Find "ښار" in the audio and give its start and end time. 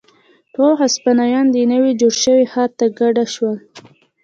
2.51-2.69